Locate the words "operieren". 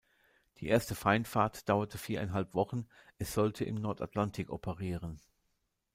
4.49-5.21